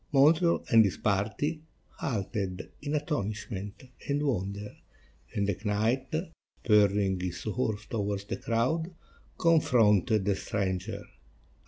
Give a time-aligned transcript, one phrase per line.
[0.11, 1.61] Montreal and his party
[1.99, 4.75] halted in astonishment and wonder,
[5.35, 6.07] and the knight,
[6.63, 8.95] spurring his horse towards the crowd,
[9.37, 11.03] confronted the stranger.